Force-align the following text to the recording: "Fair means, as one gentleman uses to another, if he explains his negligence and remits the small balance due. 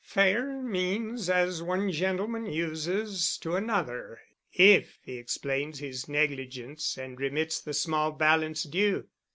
"Fair 0.03 0.59
means, 0.63 1.29
as 1.29 1.61
one 1.61 1.91
gentleman 1.91 2.47
uses 2.47 3.37
to 3.37 3.55
another, 3.55 4.19
if 4.51 4.97
he 5.03 5.15
explains 5.19 5.77
his 5.77 6.09
negligence 6.09 6.97
and 6.97 7.19
remits 7.19 7.61
the 7.61 7.75
small 7.75 8.11
balance 8.11 8.63
due. 8.63 9.07